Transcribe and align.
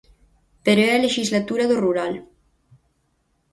Pero 0.65 0.81
é 0.89 0.91
a 0.93 1.03
lexislatura 1.05 1.63
do 1.67 1.77
rural. 1.85 2.13